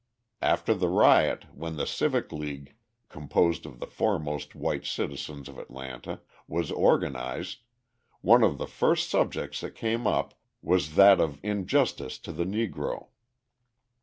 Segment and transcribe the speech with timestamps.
[0.41, 2.73] After the riot, when the Civic League,
[3.07, 7.61] composed of the foremost white citizens of Atlanta, was organised,
[8.21, 10.33] one of the first subjects that came up
[10.63, 13.09] was that of justice to the Negro.